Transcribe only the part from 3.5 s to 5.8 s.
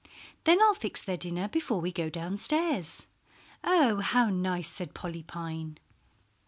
"Oh, how nice!" said Polly Pine.